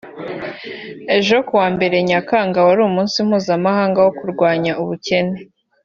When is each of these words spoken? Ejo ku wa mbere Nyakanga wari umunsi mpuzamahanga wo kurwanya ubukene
Ejo 1.17 1.35
ku 1.47 1.53
wa 1.61 1.67
mbere 1.75 1.95
Nyakanga 2.09 2.57
wari 2.67 2.81
umunsi 2.89 3.17
mpuzamahanga 3.27 3.97
wo 4.05 4.11
kurwanya 4.19 4.71
ubukene 4.81 5.37